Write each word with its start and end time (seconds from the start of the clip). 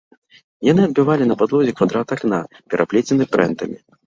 Яны 0.71 0.81
адбівалі 0.85 1.27
на 1.31 1.37
падлозе 1.41 1.75
квадрат 1.83 2.15
акна, 2.17 2.41
пераплецены 2.73 3.31
прэнтамі. 3.37 3.77